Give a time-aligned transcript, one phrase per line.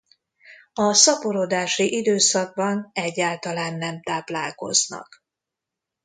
[0.73, 5.23] A szaporodási időszakban egyáltalán nem táplálkoznak.